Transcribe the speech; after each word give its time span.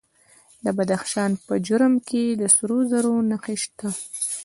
د 0.63 0.65
بدخشان 0.77 1.31
په 1.45 1.53
جرم 1.67 1.93
کې 2.07 2.23
د 2.41 2.43
سرو 2.55 2.79
زرو 2.91 3.15
نښې 3.29 3.55
شته. 3.63 3.89